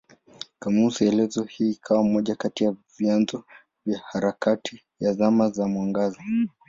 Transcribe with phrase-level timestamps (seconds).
[0.59, 3.43] Kamusi elezo hii ikawa moja kati ya vyanzo
[3.85, 6.23] vya harakati ya Zama za Mwangaza.